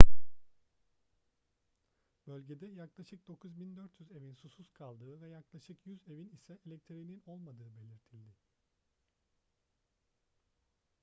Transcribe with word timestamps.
bölgede 2.27 2.67
yaklaşık 2.67 3.27
9400 3.27 4.11
evin 4.11 4.33
susuz 4.33 4.69
kaldığı 4.71 5.21
ve 5.21 5.29
yaklaşık 5.29 5.85
100 5.87 5.99
evin 6.07 6.29
ise 6.33 6.57
elektriğinin 6.65 7.23
olmadığı 7.25 7.75
belirtildi 7.75 8.35